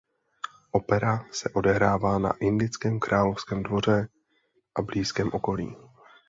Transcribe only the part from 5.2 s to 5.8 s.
okolí.